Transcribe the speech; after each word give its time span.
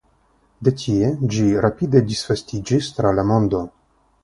De 0.67 0.71
tie 0.83 1.11
ĝi 1.35 1.45
rapide 1.67 2.03
disvastiĝis 2.13 2.91
tra 2.97 3.15
la 3.21 3.29
mondo. 3.35 3.65